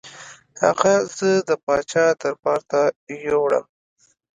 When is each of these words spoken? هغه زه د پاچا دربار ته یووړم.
هغه 0.63 0.93
زه 1.17 1.31
د 1.47 1.49
پاچا 1.63 2.05
دربار 2.21 2.61
ته 2.71 2.79
یووړم. 3.25 3.65